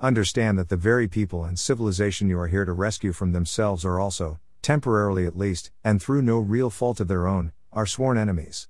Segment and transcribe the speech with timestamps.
[0.00, 4.00] Understand that the very people and civilization you are here to rescue from themselves are
[4.00, 8.68] also, temporarily at least, and through no real fault of their own, our sworn enemies.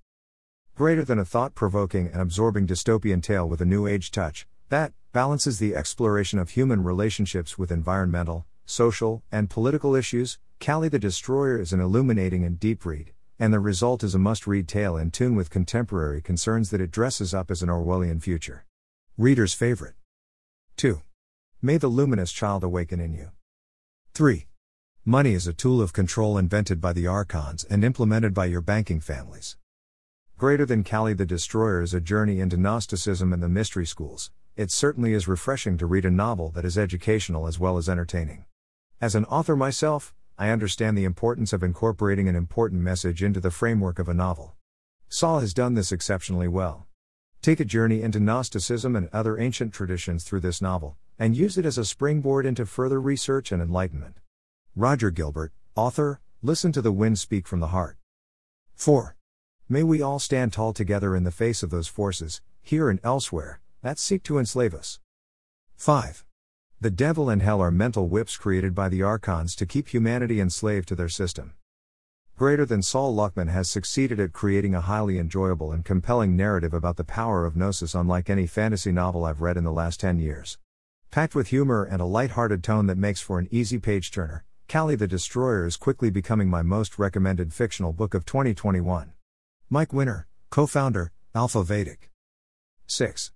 [0.74, 4.92] Greater than a thought provoking and absorbing dystopian tale with a new age touch, that
[5.12, 11.58] balances the exploration of human relationships with environmental, social, and political issues, Kali the Destroyer
[11.58, 15.10] is an illuminating and deep read, and the result is a must read tale in
[15.10, 18.66] tune with contemporary concerns that it dresses up as an Orwellian future.
[19.16, 19.94] Reader's favorite.
[20.76, 21.00] 2.
[21.64, 23.30] May the luminous child awaken in you.
[24.12, 24.48] 3.
[25.06, 29.00] Money is a tool of control invented by the archons and implemented by your banking
[29.00, 29.56] families.
[30.36, 34.30] Greater than Kali the Destroyer is a journey into Gnosticism and the mystery schools.
[34.56, 38.44] It certainly is refreshing to read a novel that is educational as well as entertaining.
[39.00, 43.50] As an author myself, I understand the importance of incorporating an important message into the
[43.50, 44.54] framework of a novel.
[45.08, 46.88] Sol has done this exceptionally well.
[47.40, 51.66] Take a journey into Gnosticism and other ancient traditions through this novel, and use it
[51.66, 54.16] as a springboard into further research and enlightenment.
[54.74, 57.96] Roger Gilbert, author, Listen to the Wind Speak from the Heart.
[58.74, 59.16] 4.
[59.66, 63.60] May we all stand tall together in the face of those forces, here and elsewhere,
[63.80, 65.00] that seek to enslave us.
[65.76, 66.26] 5.
[66.82, 70.86] The devil and hell are mental whips created by the archons to keep humanity enslaved
[70.88, 71.54] to their system.
[72.36, 76.98] Greater than Sol Luckman has succeeded at creating a highly enjoyable and compelling narrative about
[76.98, 80.58] the power of Gnosis, unlike any fantasy novel I've read in the last 10 years.
[81.14, 84.96] Packed with humor and a light-hearted tone that makes for an easy page turner, Kali
[84.96, 89.12] the Destroyer is quickly becoming my most recommended fictional book of 2021.
[89.70, 92.10] Mike Winner, co founder, Alpha Vedic.
[92.88, 93.30] 6.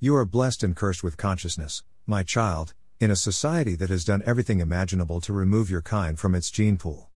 [0.00, 4.24] You are blessed and cursed with consciousness, my child, in a society that has done
[4.26, 7.12] everything imaginable to remove your kind from its gene pool.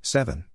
[0.00, 0.46] 7.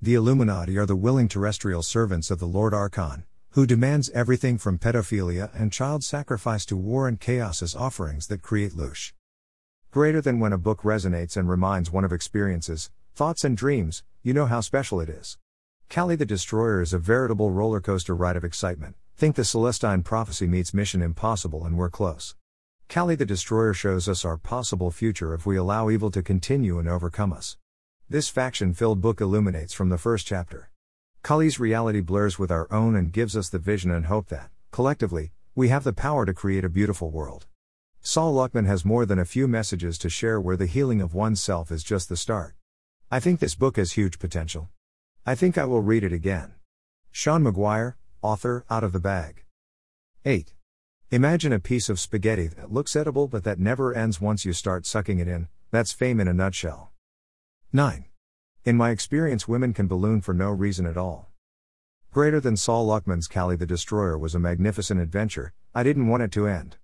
[0.00, 4.78] The Illuminati are the willing terrestrial servants of the Lord Archon, who demands everything from
[4.78, 9.12] pedophilia and child sacrifice to war and chaos as offerings that create loosh.
[9.90, 14.32] Greater than when a book resonates and reminds one of experiences, thoughts, and dreams, you
[14.32, 15.36] know how special it is.
[15.90, 18.96] Kali the Destroyer is a veritable roller coaster ride of excitement.
[19.18, 22.34] Think the Celestine prophecy meets Mission Impossible, and we're close.
[22.88, 26.88] Kali the Destroyer shows us our possible future if we allow evil to continue and
[26.88, 27.58] overcome us.
[28.08, 30.71] This faction filled book illuminates from the first chapter.
[31.22, 35.30] Kali's reality blurs with our own and gives us the vision and hope that, collectively,
[35.54, 37.46] we have the power to create a beautiful world.
[38.00, 41.70] Sol Luckman has more than a few messages to share where the healing of oneself
[41.70, 42.56] is just the start.
[43.08, 44.70] I think this book has huge potential.
[45.24, 46.54] I think I will read it again.
[47.12, 49.44] Sean McGuire, author, Out of the Bag.
[50.24, 50.54] 8.
[51.12, 54.86] Imagine a piece of spaghetti that looks edible but that never ends once you start
[54.86, 56.90] sucking it in, that's fame in a nutshell.
[57.72, 58.06] 9.
[58.64, 61.28] In my experience, women can balloon for no reason at all.
[62.12, 66.30] Greater than Sol Luckman's Kali the Destroyer was a magnificent adventure, I didn't want it
[66.32, 66.76] to end.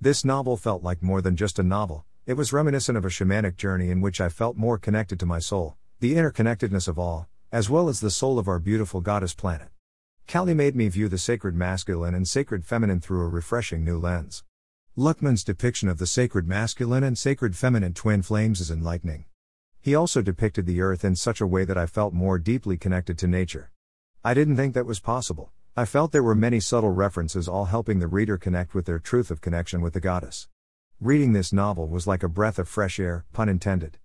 [0.00, 3.56] This novel felt like more than just a novel, it was reminiscent of a shamanic
[3.56, 7.70] journey in which I felt more connected to my soul, the interconnectedness of all, as
[7.70, 9.68] well as the soul of our beautiful goddess planet.
[10.26, 14.42] Kali made me view the sacred masculine and sacred feminine through a refreshing new lens.
[14.96, 19.26] Luckman's depiction of the sacred masculine and sacred feminine twin flames is enlightening.
[19.82, 23.16] He also depicted the earth in such a way that I felt more deeply connected
[23.18, 23.70] to nature.
[24.22, 25.52] I didn't think that was possible.
[25.74, 29.30] I felt there were many subtle references all helping the reader connect with their truth
[29.30, 30.48] of connection with the goddess.
[31.00, 33.96] Reading this novel was like a breath of fresh air, pun intended.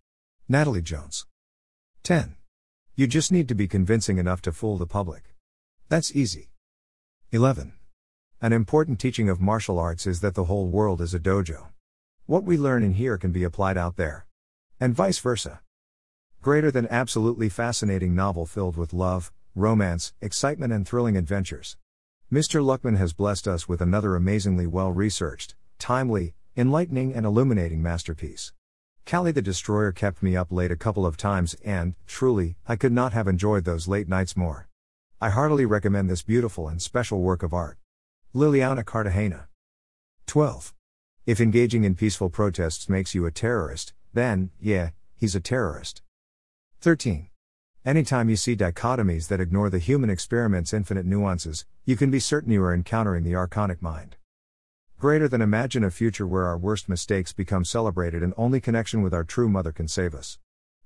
[0.48, 1.26] Natalie Jones.
[2.04, 2.38] 10.
[2.96, 5.36] You just need to be convincing enough to fool the public.
[5.90, 6.52] That's easy.
[7.34, 7.74] 11.
[8.42, 11.68] An important teaching of martial arts is that the whole world is a dojo.
[12.28, 14.26] What we learn in here can be applied out there.
[14.80, 15.60] And vice versa.
[16.46, 21.76] Greater than absolutely fascinating novel filled with love, romance, excitement, and thrilling adventures.
[22.32, 22.64] Mr.
[22.64, 28.54] Luckman has blessed us with another amazingly well researched, timely, enlightening, and illuminating masterpiece.
[29.08, 32.94] Kali the Destroyer kept me up late a couple of times, and, truly, I could
[32.94, 34.68] not have enjoyed those late nights more.
[35.20, 37.80] I heartily recommend this beautiful and special work of art.
[38.36, 39.48] Liliana Cartagena.
[40.28, 40.76] 12.
[41.26, 46.04] If engaging in peaceful protests makes you a terrorist, then, yeah, he's a terrorist.
[46.86, 47.30] 13.
[47.84, 52.52] Anytime you see dichotomies that ignore the human experiment's infinite nuances, you can be certain
[52.52, 54.18] you are encountering the archonic mind.
[55.00, 59.16] Greater than imagine a future where our worst mistakes become celebrated and only connection with
[59.16, 60.38] our true mother can save us.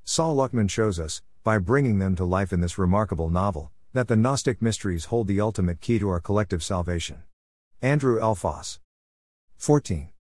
[0.06, 4.16] Sol Luckman shows us, by bringing them to life in this remarkable novel, that the
[4.16, 7.24] Gnostic mysteries hold the ultimate key to our collective salvation.
[7.82, 8.36] Andrew L.
[8.36, 8.80] Foss.
[9.58, 10.12] 14.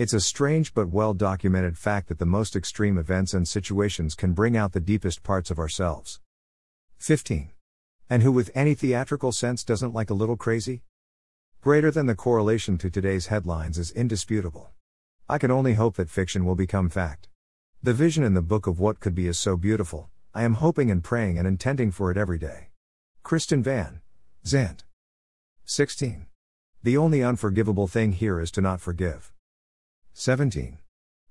[0.00, 4.32] It's a strange but well documented fact that the most extreme events and situations can
[4.32, 6.20] bring out the deepest parts of ourselves.
[6.96, 7.50] 15.
[8.08, 10.84] And who, with any theatrical sense, doesn't like a little crazy?
[11.60, 14.70] Greater than the correlation to today's headlines is indisputable.
[15.28, 17.28] I can only hope that fiction will become fact.
[17.82, 20.90] The vision in the book of what could be is so beautiful, I am hoping
[20.90, 22.68] and praying and intending for it every day.
[23.22, 24.00] Kristen Van
[24.46, 24.84] Zandt.
[25.66, 26.24] 16.
[26.82, 29.30] The only unforgivable thing here is to not forgive.
[30.12, 30.78] 17.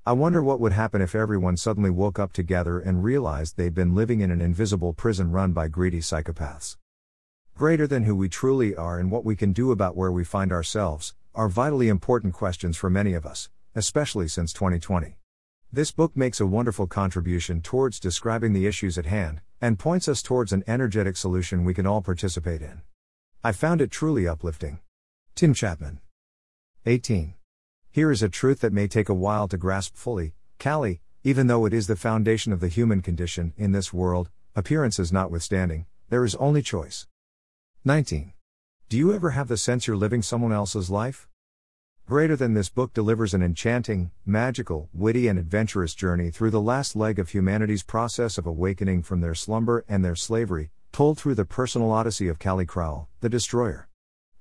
[0.05, 3.93] I wonder what would happen if everyone suddenly woke up together and realized they'd been
[3.93, 6.77] living in an invisible prison run by greedy psychopaths.
[7.55, 10.51] Greater than who we truly are and what we can do about where we find
[10.51, 15.17] ourselves are vitally important questions for many of us, especially since 2020.
[15.71, 20.23] This book makes a wonderful contribution towards describing the issues at hand, and points us
[20.23, 22.81] towards an energetic solution we can all participate in.
[23.43, 24.79] I found it truly uplifting.
[25.35, 25.99] Tim Chapman.
[26.85, 27.35] 18.
[27.91, 31.65] Here is a truth that may take a while to grasp fully Kali, even though
[31.65, 36.35] it is the foundation of the human condition in this world, appearances notwithstanding, there is
[36.35, 37.07] only choice.
[37.83, 38.33] 19.
[38.89, 41.27] Do you ever have the sense you're living someone else's life?
[42.05, 46.95] Greater than this book delivers an enchanting, magical, witty, and adventurous journey through the last
[46.95, 51.43] leg of humanity's process of awakening from their slumber and their slavery, told through the
[51.43, 53.88] personal odyssey of Kali Crowell, the Destroyer.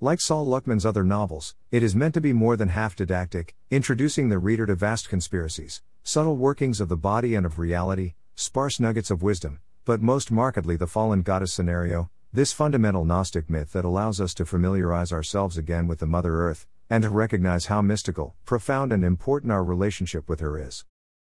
[0.01, 4.29] Like Sol Luckman's other novels, it is meant to be more than half didactic, introducing
[4.29, 9.11] the reader to vast conspiracies, subtle workings of the body and of reality, sparse nuggets
[9.11, 14.21] of wisdom, but most markedly the fallen goddess scenario, this fundamental Gnostic myth that allows
[14.21, 18.93] us to familiarize ourselves again with the Mother Earth, and to recognize how mystical, profound,
[18.93, 20.85] and important our relationship with her is.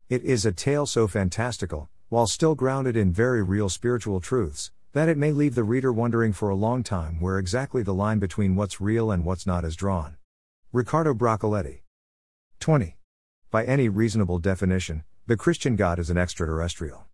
[0.08, 5.08] It is a tale so fantastical, while still grounded in very real spiritual truths, that
[5.08, 8.56] it may leave the reader wondering for a long time where exactly the line between
[8.56, 10.16] what's real and what's not is drawn.
[10.72, 11.82] Riccardo Broccoletti.
[12.58, 12.96] 20.
[13.50, 17.06] By any reasonable definition, the Christian God is an extraterrestrial.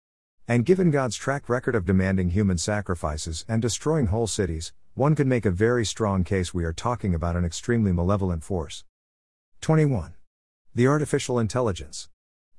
[0.49, 5.27] And given God's track record of demanding human sacrifices and destroying whole cities, one could
[5.27, 8.85] make a very strong case we are talking about an extremely malevolent force.
[9.61, 10.15] 21.
[10.75, 12.09] The artificial intelligence.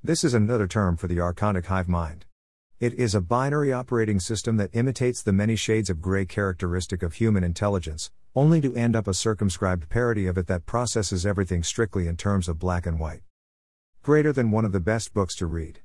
[0.02, 2.24] This is another term for the archonic hive mind.
[2.80, 7.14] It is a binary operating system that imitates the many shades of gray characteristic of
[7.14, 12.06] human intelligence, only to end up a circumscribed parody of it that processes everything strictly
[12.06, 13.22] in terms of black and white.
[14.04, 15.80] Greater than one of the best books to read.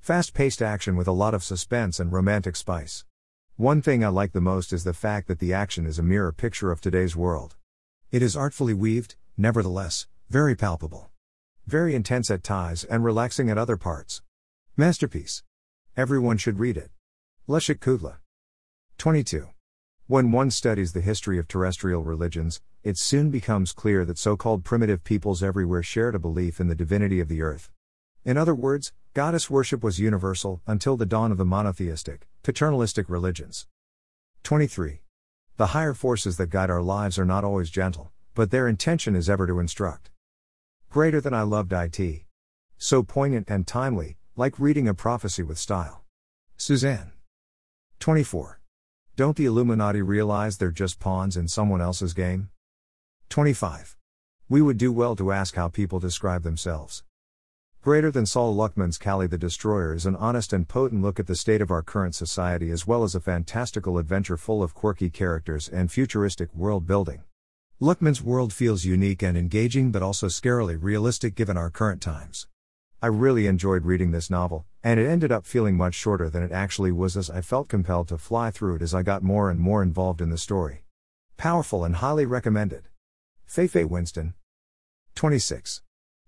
[0.00, 3.04] Fast paced action with a lot of suspense and romantic spice.
[3.54, 6.32] One thing I like the most is the fact that the action is a mirror
[6.32, 7.54] picture of today's world.
[8.10, 11.08] It is artfully weaved, nevertheless, very palpable.
[11.68, 14.22] Very intense at times and relaxing at other parts.
[14.76, 15.44] Masterpiece.
[15.94, 16.90] Everyone should read it.
[17.46, 18.16] Leszek Kudla.
[18.96, 19.48] 22.
[20.06, 24.64] When one studies the history of terrestrial religions, it soon becomes clear that so called
[24.64, 27.70] primitive peoples everywhere shared a belief in the divinity of the earth.
[28.24, 33.66] In other words, goddess worship was universal until the dawn of the monotheistic, paternalistic religions.
[34.44, 35.02] 23.
[35.58, 39.28] The higher forces that guide our lives are not always gentle, but their intention is
[39.28, 40.10] ever to instruct.
[40.88, 42.22] Greater than I loved IT.
[42.78, 46.04] So poignant and timely, like reading a prophecy with style.
[46.56, 47.12] Suzanne.
[48.00, 48.60] 24.
[49.14, 52.48] Don't the Illuminati realize they're just pawns in someone else's game?
[53.28, 53.98] 25.
[54.48, 57.04] We would do well to ask how people describe themselves.
[57.82, 61.36] Greater than Sol Luckman's Kali the Destroyer is an honest and potent look at the
[61.36, 65.68] state of our current society as well as a fantastical adventure full of quirky characters
[65.68, 67.22] and futuristic world building.
[67.82, 72.46] Luckman's world feels unique and engaging but also scarily realistic given our current times.
[73.04, 76.52] I really enjoyed reading this novel, and it ended up feeling much shorter than it
[76.52, 79.58] actually was as I felt compelled to fly through it as I got more and
[79.58, 80.84] more involved in the story.
[81.36, 82.84] Powerful and highly recommended.
[83.44, 84.34] Feifei Winston.
[85.16, 85.82] 26.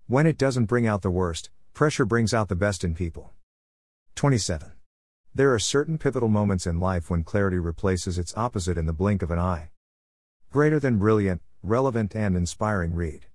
[0.07, 3.31] When it doesn't bring out the worst, pressure brings out the best in people.
[4.15, 4.73] 27.
[5.33, 9.21] There are certain pivotal moments in life when clarity replaces its opposite in the blink
[9.21, 9.69] of an eye.
[10.51, 13.27] Greater than brilliant, relevant, and inspiring read.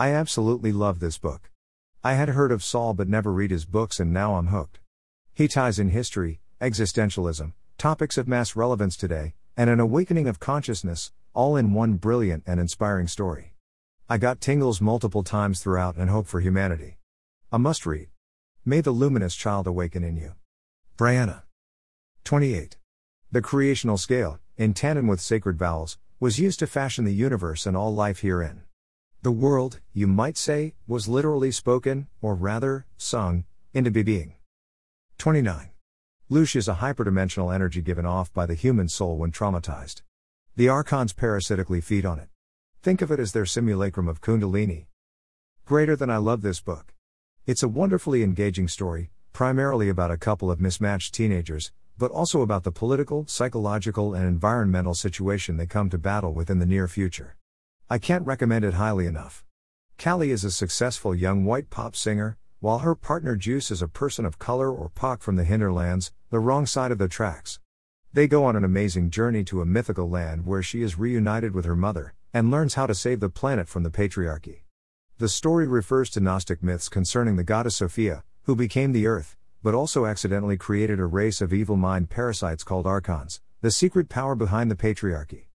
[0.00, 1.49] I absolutely love this book.
[2.02, 4.80] I had heard of Sol but never read his books and now I'm hooked.
[5.34, 11.12] He ties in history, existentialism, topics of mass relevance today, and an awakening of consciousness,
[11.34, 13.52] all in one brilliant and inspiring story.
[14.08, 16.96] I got tingles multiple times throughout and hope for humanity.
[17.52, 18.08] A must read.
[18.64, 20.32] May the luminous child awaken in you.
[20.96, 21.42] Brianna.
[22.24, 22.78] 28.
[23.30, 27.76] The creational scale, in tandem with sacred vowels, was used to fashion the universe and
[27.76, 28.62] all life herein.
[29.22, 34.32] The world, you might say, was literally spoken, or rather, sung, into being.
[35.18, 35.68] 29.
[36.30, 40.00] Loosh is a hyperdimensional energy given off by the human soul when traumatized.
[40.56, 42.30] The archons parasitically feed on it.
[42.82, 44.86] Think of it as their simulacrum of Kundalini.
[45.66, 46.94] Greater than I love this book.
[47.44, 52.64] It's a wonderfully engaging story, primarily about a couple of mismatched teenagers, but also about
[52.64, 57.36] the political, psychological, and environmental situation they come to battle with in the near future.
[57.92, 59.44] I can't recommend it highly enough.
[59.98, 64.24] Kali is a successful young white pop singer, while her partner Juice is a person
[64.24, 67.58] of color or POC from the hinterlands, the wrong side of the tracks.
[68.12, 71.64] They go on an amazing journey to a mythical land where she is reunited with
[71.64, 74.60] her mother, and learns how to save the planet from the patriarchy.
[75.18, 79.74] The story refers to Gnostic myths concerning the goddess Sophia, who became the earth, but
[79.74, 84.70] also accidentally created a race of evil mind parasites called archons, the secret power behind
[84.70, 85.46] the patriarchy.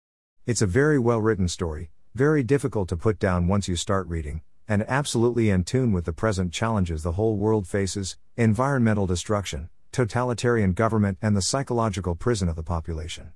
[0.46, 4.41] It's a very well written story, very difficult to put down once you start reading,
[4.69, 10.72] and absolutely in tune with the present challenges the whole world faces environmental destruction, totalitarian
[10.72, 13.34] government, and the psychological prison of the population.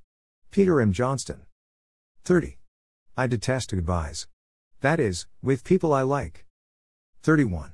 [0.50, 0.94] Peter M.
[0.94, 1.42] Johnston.
[2.24, 2.58] 30.
[3.18, 4.28] I detest goodbyes.
[4.80, 6.46] That is, with people I like.
[7.22, 7.74] 31.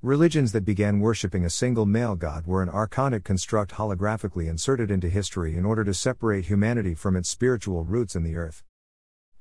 [0.00, 5.10] Religions that began worshipping a single male god were an archonic construct holographically inserted into
[5.10, 8.62] history in order to separate humanity from its spiritual roots in the earth.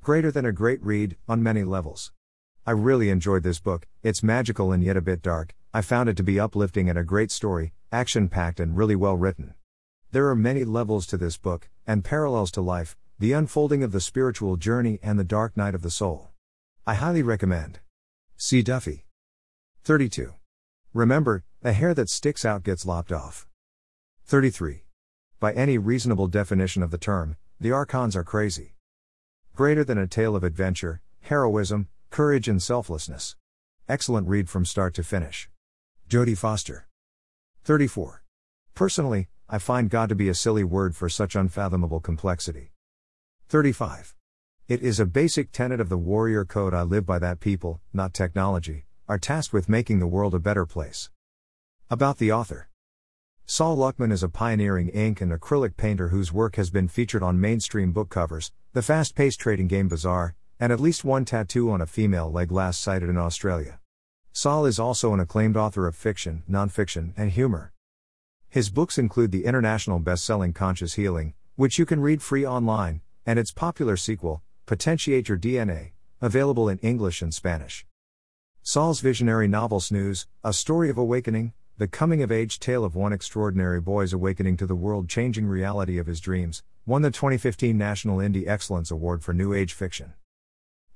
[0.07, 2.13] Greater than a great read, on many levels.
[2.65, 6.15] I really enjoyed this book, it's magical and yet a bit dark, I found it
[6.15, 9.55] to be uplifting and a great story, action packed and really well written.
[10.13, 13.99] There are many levels to this book, and parallels to life, the unfolding of the
[13.99, 16.29] spiritual journey and the dark night of the soul.
[16.85, 17.81] I highly recommend.
[18.37, 18.61] C.
[18.61, 19.03] Duffy.
[19.83, 20.35] 32.
[20.93, 23.45] Remember, the hair that sticks out gets lopped off.
[24.23, 24.85] 33.
[25.41, 28.76] By any reasonable definition of the term, the Archons are crazy.
[29.57, 33.35] Greater than a tale of adventure, heroism, courage, and selflessness.
[33.89, 35.49] Excellent read from start to finish.
[36.07, 36.87] Jodie Foster.
[37.63, 38.21] 34.
[38.75, 42.71] Personally, I find God to be a silly word for such unfathomable complexity.
[43.49, 44.13] 35.
[44.67, 48.13] It is a basic tenet of the warrior code I live by that people, not
[48.13, 51.09] technology, are tasked with making the world a better place.
[51.89, 52.66] About the author
[53.49, 57.39] Sol Luckman is a pioneering ink and acrylic painter whose work has been featured on
[57.39, 61.79] mainstream book covers, the fast paced trading game Bazaar, and at least one tattoo on
[61.79, 63.79] a female leg last sighted in Australia.
[64.33, 67.71] Sol is also an acclaimed author of fiction, nonfiction, and humor.
[68.49, 73.39] His books include the international best-selling Conscious Healing, which you can read free online, and
[73.39, 77.85] its popular sequel, Potentiate Your DNA, available in English and Spanish.
[78.61, 83.13] Sol's visionary novel Snooze, A Story of Awakening, the coming of age tale of one
[83.13, 88.17] extraordinary boy's awakening to the world changing reality of his dreams, won the 2015 National
[88.17, 90.13] Indie Excellence Award for New Age Fiction.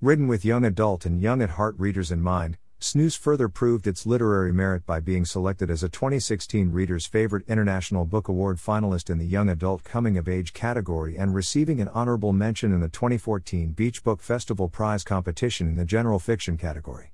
[0.01, 4.07] Written with young adult and young at heart readers in mind, Snooze further proved its
[4.07, 9.19] literary merit by being selected as a 2016 Reader's Favorite International Book Award finalist in
[9.19, 13.73] the Young Adult Coming of Age category and receiving an honorable mention in the 2014
[13.73, 17.13] Beach Book Festival Prize competition in the General Fiction category.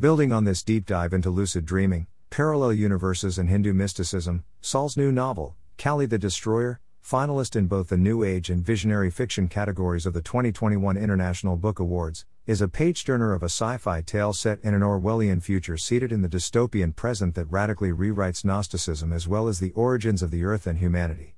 [0.00, 5.10] Building on this deep dive into lucid dreaming, parallel universes, and Hindu mysticism, Sol's new
[5.10, 10.12] novel, Kali the Destroyer, finalist in both the New Age and Visionary Fiction categories of
[10.12, 14.58] the 2021 International Book Awards, is a page turner of a sci fi tale set
[14.62, 19.48] in an Orwellian future seated in the dystopian present that radically rewrites Gnosticism as well
[19.48, 21.34] as the origins of the earth and humanity.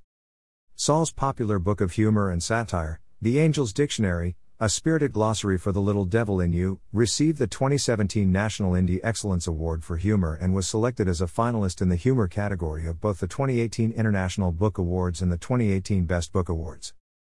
[0.75, 5.81] Sol's popular book of humor and satire, The Angel's Dictionary, a spirited glossary for the
[5.81, 10.67] little devil in you, received the 2017 National Indie Excellence Award for Humor and was
[10.67, 15.19] selected as a finalist in the humor category of both the 2018 International Book Awards
[15.19, 16.93] and the 2018 Best Book Awards.